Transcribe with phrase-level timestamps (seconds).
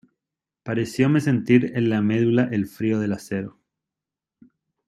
[0.63, 3.59] parecióme sentir en la medula el frío del acero: